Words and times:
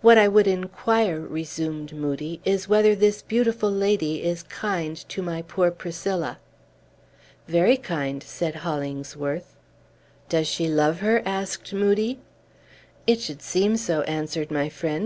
"What 0.00 0.18
I 0.18 0.26
would 0.26 0.48
inquire," 0.48 1.20
resumed 1.20 1.92
Moodie, 1.94 2.40
"is 2.44 2.68
whether 2.68 2.96
this 2.96 3.22
beautiful 3.22 3.70
lady 3.70 4.24
is 4.24 4.42
kind 4.42 4.96
to 5.08 5.22
my 5.22 5.40
poor 5.42 5.70
Priscilla." 5.70 6.38
"Very 7.46 7.76
kind," 7.76 8.24
said 8.24 8.56
Hollingsworth. 8.66 9.54
"Does 10.28 10.48
she 10.48 10.66
love 10.66 10.98
her?" 10.98 11.22
asked 11.24 11.72
Moodie. 11.72 12.18
"It 13.06 13.20
should 13.20 13.40
seem 13.40 13.76
so," 13.76 14.00
answered 14.02 14.50
my 14.50 14.68
friend. 14.68 15.04